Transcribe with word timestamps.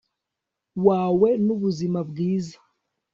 wawe 0.85 1.29
nu 1.43 1.53
buzima 1.61 1.99
bwiza 2.09 2.57